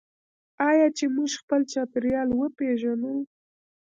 [0.69, 3.13] آیا چې موږ خپل چاپیریال وپیژنو؟